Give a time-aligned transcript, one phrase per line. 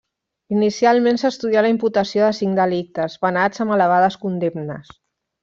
[0.59, 4.93] Inicialment s'estudià la imputació de cinc delictes, penats amb elevades condemnes.